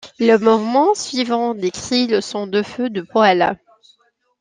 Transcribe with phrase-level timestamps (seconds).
[0.19, 3.55] Le mouvement suivant décrit les sons du feu du poêle.